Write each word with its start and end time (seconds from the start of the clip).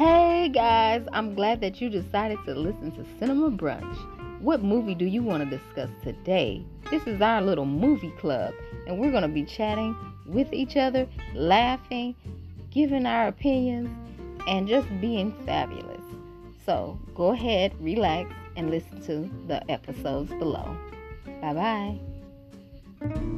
Hey 0.00 0.48
guys, 0.48 1.06
I'm 1.12 1.34
glad 1.34 1.60
that 1.60 1.78
you 1.78 1.90
decided 1.90 2.38
to 2.46 2.54
listen 2.54 2.90
to 2.92 3.04
Cinema 3.18 3.50
Brunch. 3.50 4.40
What 4.40 4.62
movie 4.62 4.94
do 4.94 5.04
you 5.04 5.22
want 5.22 5.44
to 5.44 5.58
discuss 5.58 5.90
today? 6.02 6.64
This 6.90 7.06
is 7.06 7.20
our 7.20 7.42
little 7.42 7.66
movie 7.66 8.14
club, 8.18 8.54
and 8.86 8.98
we're 8.98 9.10
going 9.10 9.24
to 9.24 9.28
be 9.28 9.44
chatting 9.44 9.94
with 10.24 10.54
each 10.54 10.78
other, 10.78 11.06
laughing, 11.34 12.14
giving 12.70 13.04
our 13.04 13.28
opinions, 13.28 13.90
and 14.48 14.66
just 14.66 14.88
being 15.02 15.34
fabulous. 15.44 16.00
So 16.64 16.98
go 17.14 17.32
ahead, 17.32 17.74
relax, 17.78 18.32
and 18.56 18.70
listen 18.70 19.02
to 19.02 19.30
the 19.48 19.70
episodes 19.70 20.30
below. 20.30 20.78
Bye 21.42 21.98
bye. 23.02 23.30